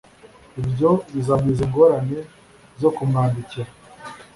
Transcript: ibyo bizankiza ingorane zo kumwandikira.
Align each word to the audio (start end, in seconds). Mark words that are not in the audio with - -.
ibyo 0.61 0.91
bizankiza 1.13 1.61
ingorane 1.67 2.19
zo 2.81 2.89
kumwandikira. 2.95 3.69